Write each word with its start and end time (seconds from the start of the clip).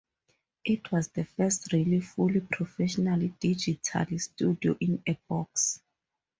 It 0.65 0.91
was 0.91 1.09
the 1.09 1.25
first 1.25 1.71
real 1.73 2.01
fully 2.01 2.39
professional 2.41 3.19
digital 3.39 4.07
"Studio-in-a-box". 4.17 5.79